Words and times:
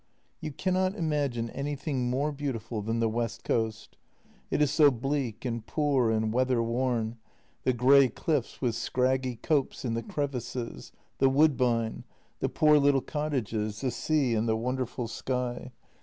You 0.39 0.51
cannot 0.51 0.95
imagine 0.95 1.51
anything 1.51 2.09
more 2.09 2.31
beautiful 2.31 2.81
than 2.81 2.99
the 2.99 3.07
west 3.07 3.43
coast; 3.43 3.97
it 4.49 4.59
is 4.59 4.71
so 4.71 4.89
bleak 4.89 5.45
and 5.45 5.63
poor 5.63 6.09
and 6.09 6.33
weather 6.33 6.63
worn— 6.63 7.17
the 7.65 7.73
grey 7.73 8.09
cliffs 8.09 8.63
with 8.63 8.73
scraggy 8.73 9.35
copse 9.35 9.85
in 9.85 9.93
the 9.93 10.01
crevices, 10.01 10.91
the 11.19 11.29
woodbine, 11.29 12.03
the 12.39 12.49
poor 12.49 12.79
little 12.79 13.01
cottages, 13.01 13.81
the 13.81 13.91
sea, 13.91 14.33
and 14.33 14.49
the 14.49 14.57
wonderful 14.57 15.07
sky. 15.07 15.71